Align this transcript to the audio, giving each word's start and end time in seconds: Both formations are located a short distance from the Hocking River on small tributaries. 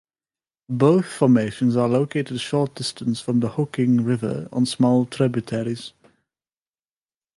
Both 0.67 1.05
formations 1.05 1.75
are 1.77 1.87
located 1.87 2.35
a 2.35 2.39
short 2.39 2.73
distance 2.73 3.21
from 3.21 3.39
the 3.39 3.49
Hocking 3.49 4.03
River 4.03 4.49
on 4.51 4.65
small 4.65 5.05
tributaries. 5.05 5.93